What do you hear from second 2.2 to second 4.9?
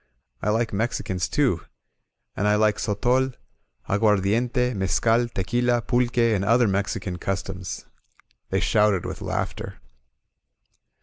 And I like sotol^ aguardiente^